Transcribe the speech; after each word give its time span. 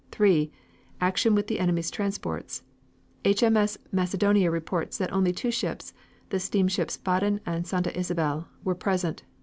Three, 0.11 0.51
Action 0.99 1.35
with 1.35 1.45
the 1.45 1.59
enemy's 1.59 1.91
transports. 1.91 2.63
H.M.S. 3.23 3.77
Macedonia 3.91 4.49
reports 4.49 4.97
that 4.97 5.13
only 5.13 5.31
two 5.31 5.51
ships, 5.51 5.93
the 6.29 6.39
steamships 6.39 6.97
Baden 6.97 7.39
and 7.45 7.67
Santa 7.67 7.95
Isabel, 7.95 8.47
were 8.63 8.73
present. 8.73 9.21